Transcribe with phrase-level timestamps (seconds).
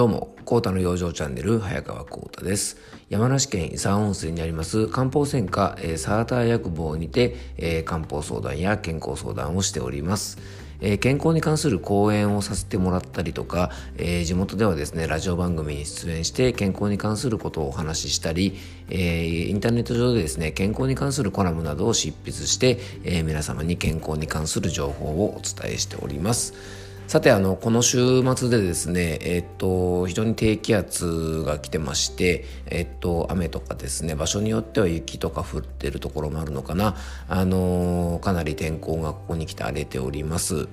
[0.00, 2.78] どうも、コータの養生チャンネル、早川コータです。
[3.10, 10.38] 山梨県伊佐温泉にあります漢方専科、えー、サーター薬房にて、えー、漢方相談や健康相談をしております。
[10.80, 18.56] えー、健康に関する講演をさせてもらったりとか、え、地元ではですね、ラジオ番組に出演して健康に関することをお話ししたり、
[18.88, 26.89] え、インターネット上でですね、健康に関するコラムなどを執筆して、え皆様に健康に関する情報をお伝えしております。
[27.10, 36.94] さてあのこの週末でですねえっと非常に低気圧が来てましてえっと雨とかですね場所によっては雪とか降ってるところもあるのかな。
[37.28, 40.68] あのかなり天候がここに来て荒れております。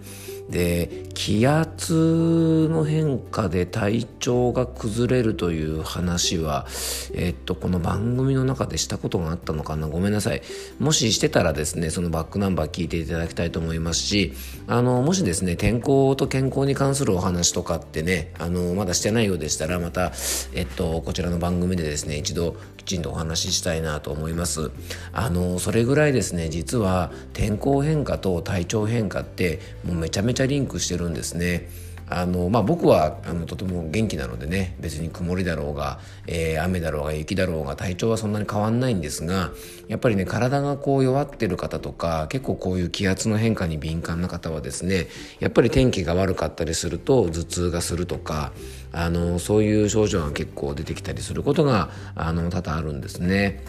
[0.50, 6.66] で気圧の変化で体調が崩れるという話は、
[7.14, 9.88] えっと、この番組の中でしたことがあったのかな？
[9.88, 10.42] ごめんなさい。
[10.80, 14.34] もししてたらですねそのバックナンバー聞いていただきたいと思いますし
[14.68, 20.14] あのもしですね天候と健康に関するお話とかってねあのまだしてないようでしたらまた、
[20.54, 24.72] えっと、こちらの番組でですね一度きちんとお話ししたいなと思います。
[25.12, 31.70] あのそれぐらいですね実は天候変化と体調変化ってもうめちゃめちゃちゃリンクしてるんですね
[32.10, 39.52] あのまあ、僕はあのとても元気なのでね別に曇りだろうが、えー、雨だろうが雪だろうが体調はそんなに変わんないんですが
[39.90, 45.08] やっぱりね体がこう弱ってる方とか結構こういう気圧の変化に敏感な方はですね
[45.42, 48.54] やっぱり天気が悪かったりすると頭痛がするとか
[48.94, 53.62] あのそういう症状が結構出てきたりすることがあの多々あるんですね。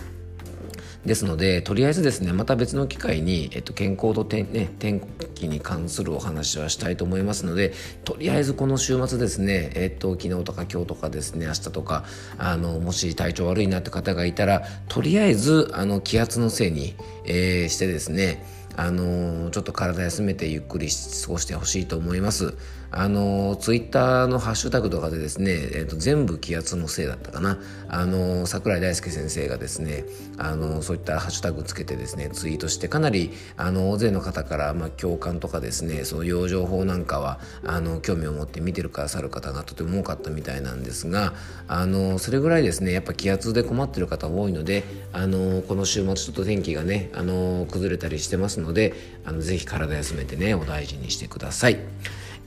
[1.06, 5.00] ですのでとりあえずですねまた別の機会に、えっと、健康と天,、ね、天
[5.34, 7.72] 気に関するお話はしたいと思いますので
[8.04, 12.04] とりあえずこの週末ですね、えっと、昨日とか今日とかですね明日とか
[12.36, 18.44] あのもし体調悪いなって方がいたらとりあえずあの気圧のせいに、えー、してですね
[18.76, 22.56] あのちょっと体休めてゆっくり過ごしてほしいと思います。
[22.90, 27.58] あのツイッターのハッシュタグとかでですね、えーと、全部気圧のせいだったかな
[27.88, 30.04] あの桜井大輔先生がですね
[30.38, 41.34] あのそういったハッシュタグつけてですねツイートしてかなりあの大勢の方から、まあ、共感とかですねその養生法なんかはあの興味を持って見てるくださる方がとても多かったみたいなんですが
[41.66, 51.78] あのそれぐらいですねやっぱ気圧で困ってる方多いのであのこの週末ちょっと天気がねあの崩れたりしてますのであのぜひ体休めてねお大事にしてください。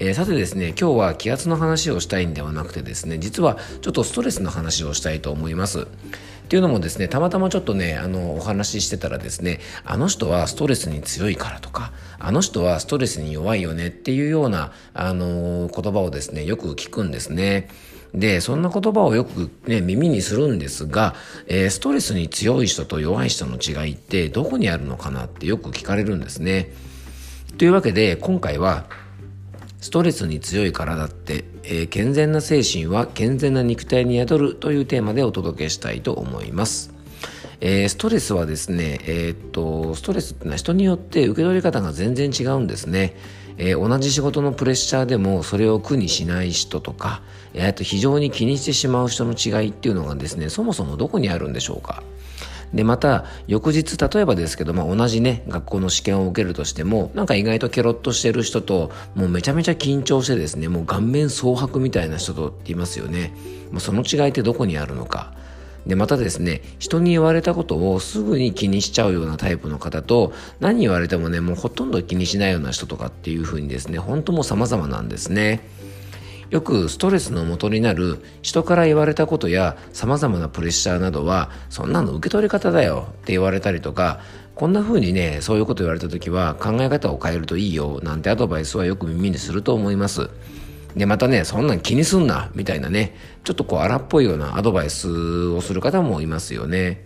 [0.03, 5.81] えー、さてですね今日は気圧の話をしたいんではなくてですね実はちょっとストレスの話をしたいと思います。
[5.81, 5.85] っ
[6.51, 17.69] ていうのもですねたまたまちょっとねあのお話ししてたらですねあの人はストレスに強いからとかあの人はストレスに弱いよねっていうようなあの言葉をですねよく聞くんですね。
[18.13, 21.15] で、そんな言葉をよくね、耳にするんですが、
[21.47, 26.73] えー、ストレスに強い人と弱い人の違いってどこにあるのかなってよく聞かれるんですね。
[27.57, 28.85] というわけで、今回は
[29.81, 36.93] ストレスに強い体って、えー、健全な精神は健全な肉体に宿るというテーマでお届けしたいと思います。
[37.61, 43.15] えー、ストレスはですね、えー、っと、ストレスってのは人によって受け取り方が全然違うんですね。
[43.57, 47.21] えー、同じ仕事のプレッシャーでもそれを苦にしない人とか、
[47.53, 52.03] えー、と非常に気にしてしまう人の違いっていうのがですね、そもそもどこにあるんでしょうか。
[52.73, 63.33] で、また、翌日、例えばですけど、まあ、同じね、学校の試験を受けるとしても、なんか意外とケロッとしてる人と、もうめちゃめちゃ緊張してですね、もう顔面蒼白みたいな人とっていますよね。
[63.71, 65.33] まあ、その違いってどこにあるのか。
[65.85, 75.67] で、またですね、人に言われたことをすぐに気にしちゃうようなタイプの方と、何言われてもね、もうほとんど気にしないような人とかっていう風にですね、本当も様々なんですね。
[76.51, 84.19] よくストレスの元になる人から言われたことや様々なプレッシャーなどはそんなの受け取り方だよって言われたりとか
[84.53, 90.29] こんな風にねそういうこと言われた時は考え方を変えるといいよなんてアドバイスはよく耳にすると思います。
[90.93, 97.05] でまたねそんなん気にすんなみたいなねちょっとこう荒っぽいようなアドバイスをする方もいますよね。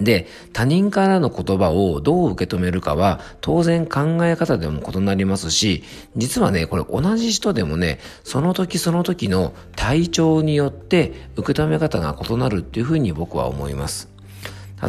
[0.00, 5.84] で、他人からの言葉をどう受け止めるかは当然考え方でも異なりますし、
[6.16, 14.08] 実はね、これ同じ人でもね、その時その時の体調によって受け止め方が異なるっていうふうに僕は思います。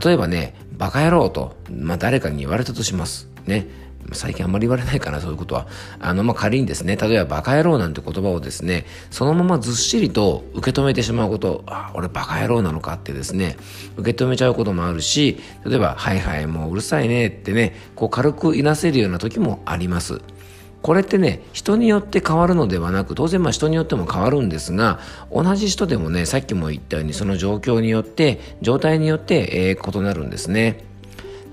[0.04, 3.30] 例えばね、バカ野郎と、まあ、誰かに言われたとします。
[3.46, 3.68] ね。
[4.14, 5.68] 最近あんまり言われないかな、そういうことは。
[6.00, 13.58] あの、まあ、仮にですね、例えばバカ野郎なんて言葉をですね、そのままずっしりと受け止めてしまうこと、あ、俺バカ野郎なのかってですね、
[13.98, 20.22] 受け止めちゃうこともあるし、例えば、はいはい、もううるさいねってね、こう軽くいなせるような時もあります。
[20.82, 25.00] これってね、人によって変わるのではなく、当然まあ人によっても変わるんですが、
[25.34, 30.87] 同じ人でもね、さっきも言ったようにその状況によって、状態によって、えー、異なるんですね。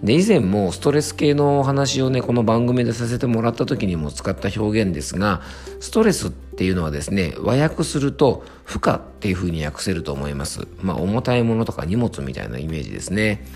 [0.05, 5.41] で以前もストレス系のお話をねこの番組でさせてもらった時にも使った表現ですが
[5.81, 10.69] ストレスっていうのはですね和訳すると負荷っていうふうに訳せると思います。
[10.83, 13.47] まあ重たいものとか荷物みたいなイメージですね。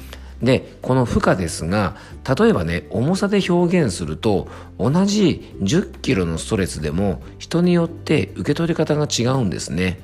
[0.42, 1.96] でこの負荷ですが
[2.38, 4.48] 例えばね重さで表現すると
[4.78, 10.00] 同じ10キロのストレスでも人によって受け取り方が違うんですね。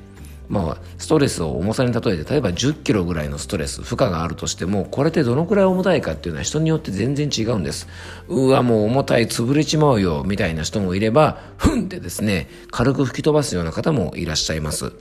[0.47, 7.87] まあ、ストレスを重さに例えて例えば1 0キロぐらいのストレス負荷があるとしてもこれってどのくらい重たいかっていうのは人によって全然違うんです
[8.27, 14.93] うわもう重たい潰れちまうよみたいな人もいればふんってですね軽く吹き飛ばすような方もいらっしゃいます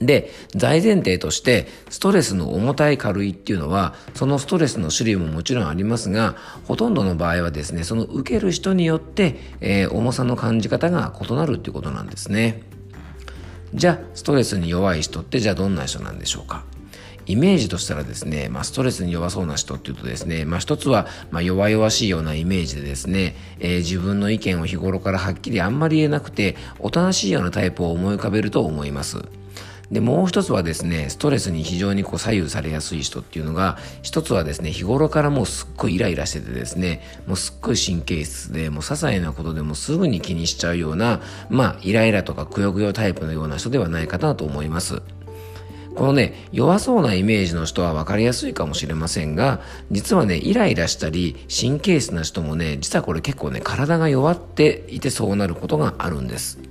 [0.00, 12.62] で、大前提として、ストレスの重たい軽いっていうのは、そのストレスの種類ももちろんありますが、ほとんどの場合はですね、その受ける人によって、えー、重さの感じ方が異なるっていうことなんですね。
[13.74, 16.64] じゃあストレスに弱い人ってじゃあどんな人なんでしょうか？
[17.26, 29.22] イメージとしたらですね、まあ、ストレスに弱そうな人っていうとですね、まあ、一つは、まあ、弱々しいようなイメージでですね、えー、自分の意見を日頃からはっきりあんまり言えなくて、おとなしいようなタイプを思い浮かべると思います。
[29.90, 45.02] で、もう一つはですね、ストレスに非常にこう左右されやすい人っていうのが、一つはですね、日頃からもうすっごいイライラしててですね、もうすっごい神経質で、もう些細なことでもすぐに気にしちゃうような、まあ、イライラとかくよくよタイプのような人ではないかなと思います。
[45.96, 49.60] このね、弱そうなイメージの人は分かりやすいかもしれませんが、
[49.90, 56.69] 実はね、イライラしたり、神経質な人もね、実はこれ結構ね、体が弱っていてそうなることがあるんです。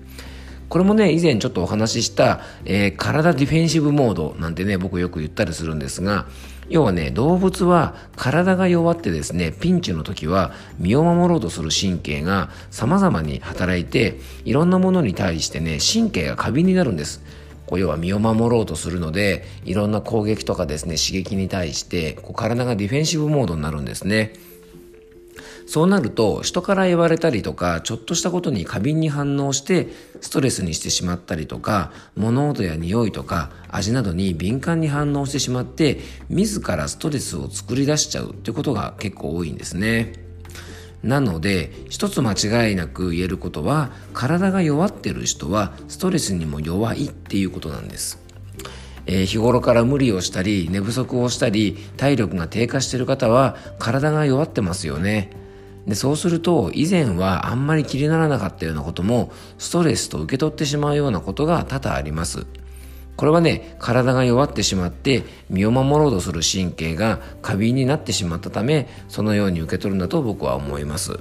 [0.69, 6.27] これもね、以前ちょっとお話しした、えー、体ディフェンシブモードなんてね、僕よく言ったりするんですが、
[6.69, 17.23] 要はね、動物は体が弱ってですね、ピンチの時は身を守ろうとする神経が様々に働いて、いろんなものに対してね、神経が過敏になるんです。
[17.65, 24.33] こう要は身を守ろうとするので、いろんな攻撃とかですね、刺激に対して、こう体がディフェンシブモードになるんですね。
[25.69, 29.87] そうなると人から言われたりとかちょっとしたことに過敏に反応して
[30.19, 40.13] ストレスにしてしまったりとか物音や匂いとか味などに敏感に反応してしまって自らストレスを作り出しちゃうってことが結構多いんですね。
[41.03, 48.17] なので一つ間違いなく言えることは体が弱ってる人はストレスにも弱いっていうことなんです。
[49.05, 55.37] えー、日頃から無理をしたり寝不足をしたり体力が低下している方は体が弱ってますよね。
[55.89, 62.45] でそうすると以前はあんまり気にならなかったようなこともストレスと受け取ってしまうようなことが多々あります。
[63.17, 71.19] これはね体が弱ってしまって身を守ろうとする神経が過敏になってしまったためそのように受け取るんだと僕は思います。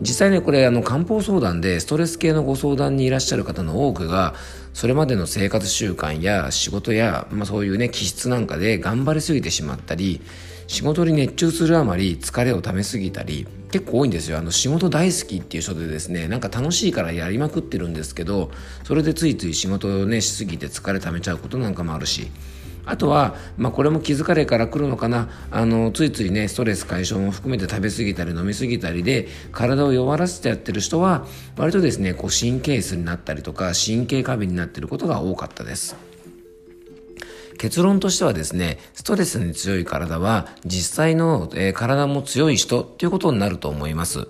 [0.00, 4.34] 実際ねこれあの漢方相談でストレス系のご相談にいらっしゃる方の多くが
[4.74, 10.20] それまでの生活習慣や仕事や、まあ、そういうね気質なんかで頑張りすぎてしまったり
[10.66, 14.38] 仕事に熱中するあまり疲れをためすぎたり結構多いんですよ。
[14.38, 18.50] あの仕事大好きっていう人でですねなんか楽しいからやりまくってるんですけど
[18.84, 22.30] それでついつい仕事をねしすぎて疲れためちゃうことなんかもあるし。
[22.84, 25.28] あとは、まあ、これも気疲れから来るのかな。
[25.52, 31.24] あのついついねストレス解消も含めて食べ過ぎたり飲み過ぎたりで体を弱らせてやってる人は
[31.56, 36.11] 割とですねこう神経質になったりとか神経過敏になってることが多かったです。
[37.62, 44.26] 結論としてはですね、ストレスに強い体は実際の、えー、体も強い人っていうことになると思います。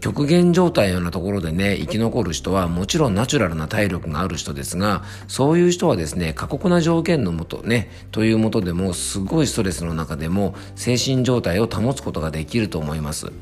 [0.00, 13.32] 極限状態のようなところでね、生き残る人はもちろんナチュラルな体力がある人ですが、そういう人はですね、過酷な条件のもとね、というもとでも、すごいストレスの中でも精神状態を保つことができると思います。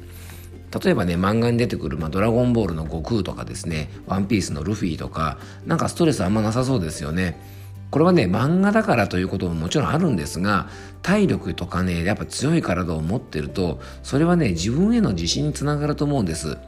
[0.85, 7.55] 例えばね、漫画に出てくる、まあ、ドラゴンボールの悟空とかですね、ワンピースのルフィとか、なんかストレスあんまなさそうですよね。
[7.95, 10.67] これはね漫画だからということももちろんあるんですが
[11.03, 16.59] 体力とかねやっぱ強い体を持ってるとそれはね自分への自信につながると思うんです。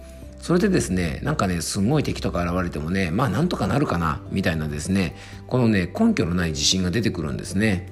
[0.41, 5.17] それでですねなんかねすごい敵とか現れてもねまあなんとかなるかなみたいなですね
[5.49, 7.91] このね根拠のない自信が出てくるんですね。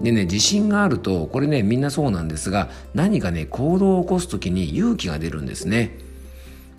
[0.00, 5.98] でね自信があるとこれねみんなそうなんですが何かね行動を起こす時に勇気が出るんですね。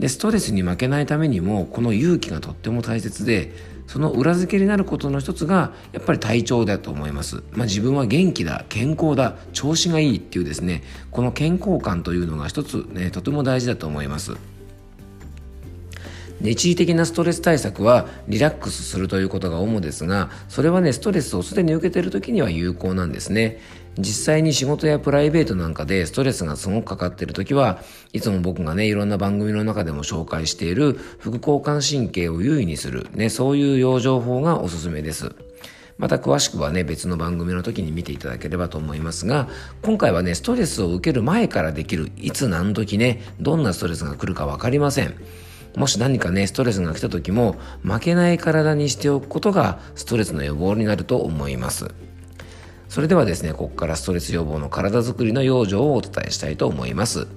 [0.04, 3.54] でストレスに負けないためにもこの勇気がとっても大切で
[3.88, 14.36] その裏付けになることの一つがやっぱり体調だと思います、まあ、自分は元気だ健康だ調子がいいっていうですねこの健康感というのが一つねとても大事だと思います。
[16.52, 23.60] 一時的なストレス対策はリラックスするということが主ですがそれはねストレスをすでに受けている時には有効なんですね
[23.98, 27.80] 実際に仕事やプライベートなんかでストレスがすごくかかっている時は
[28.12, 35.36] いつも僕がねいろんな番組の中でも紹介している副交感神経を優位にするねそういう養生法がおすすめです
[35.98, 39.48] また詳しくはね、別の番組の時に見ていただければと思いますが、
[39.84, 45.14] 今回はね、ストレスを受ける前からできる、いつ何時ね、どんなストレスが来るかわかりません。
[45.76, 51.92] もし何かね、ストレスが来た時も、負けない体にしておくことが、ストレスの予防になると思います。
[52.90, 57.28] それではですね、ここからストレス予防の体づくりの養生をお伝えしたいと思います。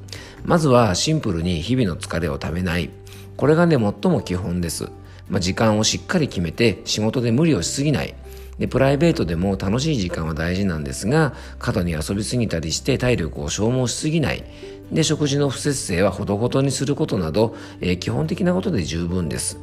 [0.44, 2.90] まずはシンプルに日々の疲れをためない。
[3.38, 4.90] これがね、最も基本です。
[5.28, 8.14] まあ、時間をしっかり決めて仕事で無理をしすぎない。
[8.58, 14.44] で、プライベートでも楽しい時間は大事なんですが、過度に遊びすぎたりして体力を消耗しすぎない。
[14.90, 19.58] で、食事の不節制はほどほどにすることなど、えー、基本的なことで十分です。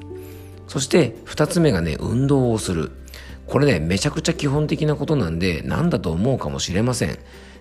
[0.68, 2.92] そして二つ目がね、運動をする。
[3.48, 7.18] これね、めちゃくちゃ基本的なことなんで、なんだと思うかもしれません。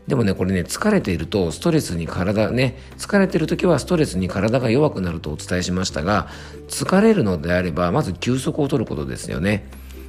[0.07, 6.29] でもね、これね、疲れているとストレスに体ね、疲れてる時はストレスに体が弱くなるとお伝えしましたが、
[6.69, 9.69] 疲れるのであれば、まず休息を取ることですよね。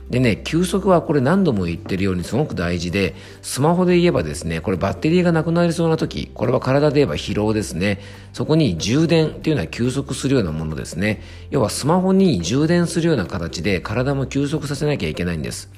[0.10, 8.02] でね、休息はこれ何度も言ってるようにすごく大事で、スマホで言えばですね、これバッテリーがなくなりそうな時、これは体で言えば疲労ですね。
[8.34, 11.22] そこに充電っていうのは休息するようなものですね。
[11.52, 15.72] 要はスマホに充電するような形で体も休息させなきゃいけないんです。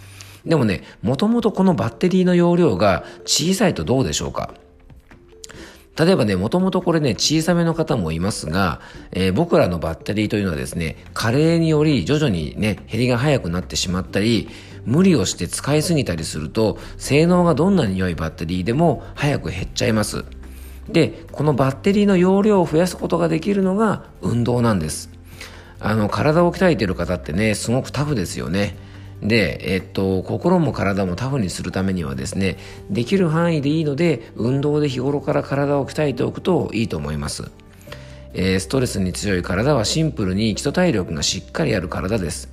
[0.46, 4.54] でもね、もともとこのバッテリーの容量が小さいとどうでしょうか？
[5.98, 8.82] 例えばね、もともとこれね、小さめの方もいますが、
[9.14, 14.50] えー、僕らのバッテリーというのはですね、加齢により徐々にね、減りが早くなってしまったり、
[14.84, 20.26] 無理をして使いすぎたりすると、性能がどんなに良いバッテリーでも早く減っちゃいます。
[20.90, 25.10] で、このバッテリーの容量を増やすことができるのが運動なんです。
[25.80, 28.78] あの、体を鍛えている方ってね、すごくタフですよね。
[29.22, 32.58] で、えっと、心も体もタフにするためにはですね、
[32.90, 37.52] できる範囲でいいので、運動で日頃から体を鍛えておくといいと思います。
[38.34, 42.50] えー、ストレスに強い体はシンプルに基礎体力がしっかりある体です。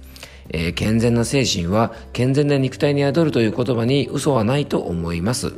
[0.51, 5.53] えー、健全な精神は健全な肉体に宿るという言葉に嘘はないと思います。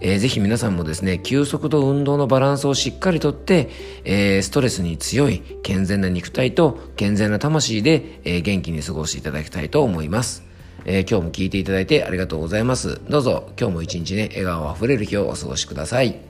[0.00, 3.70] えー、ぜひ皆さんもですね、休息と運動のバランスをしっかりとって、
[4.04, 10.44] えー、ストレスに強い健全な肉体と健全な魂で、えー、元気に過ごしていただきたいと思います。
[10.84, 13.00] え、今日も聞いていただいてありがとうございます。
[13.10, 16.27] どうぞ今日も一日ね、笑顔あふれる日をお過ごしください。